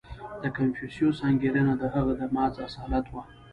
[0.43, 3.23] •د کنفوسیوس انګېرنه د هغه د محض اصالت وه.